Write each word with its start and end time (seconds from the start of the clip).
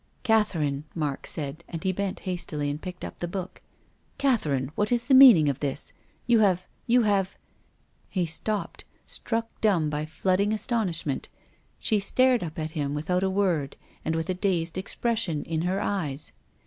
"Catherine," 0.23 0.83
Mark 0.95 1.27
said, 1.27 1.63
and 1.67 1.83
he 1.83 1.91
bent 1.91 2.21
hastily 2.21 2.71
and 2.71 2.81
picked 2.81 3.05
up 3.05 3.19
the 3.19 3.27
book." 3.27 3.61
Catherine, 4.27 4.71
what 4.73 4.91
is 4.91 5.05
the 5.05 5.13
meaning 5.13 5.47
of 5.47 5.59
this? 5.59 5.93
You 6.25 6.39
have— 6.39 6.65
you 6.87 7.03
have" 7.03 7.37
He 8.09 8.25
stopped, 8.25 8.83
struck 9.05 9.45
dumb 9.61 9.91
by 9.91 10.07
flooding 10.07 10.53
astonish 10.53 11.05
ment. 11.05 11.29
She 11.77 11.99
stared 11.99 12.43
up 12.43 12.57
at 12.57 12.71
him 12.71 12.95
without 12.95 13.21
a 13.21 13.29
word 13.29 13.75
and 14.03 14.15
with 14.15 14.27
a 14.27 14.33
dazed 14.33 14.75
expression 14.75 15.43
in 15.43 15.61
her 15.61 15.79
eyes. 15.79 16.31